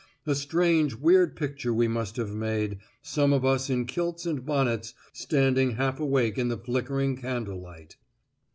A 0.25 0.33
strange 0.33 0.95
weird 0.95 1.35
picture 1.35 1.71
we 1.71 1.87
must 1.87 2.15
have 2.17 2.33
made, 2.33 2.79
some 3.03 3.31
of 3.31 3.45
us 3.45 3.69
in 3.69 3.85
kilts 3.85 4.25
and 4.25 4.43
bonnets, 4.43 4.95
standing 5.13 5.75
half 5.75 5.99
awake 5.99 6.39
in 6.39 6.47
the 6.47 6.57
flickering 6.57 7.15
candle 7.15 7.61
light. 7.61 7.97